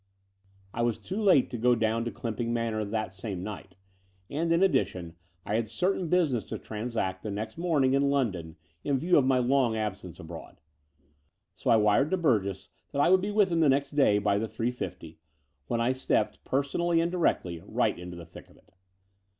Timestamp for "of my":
9.19-9.37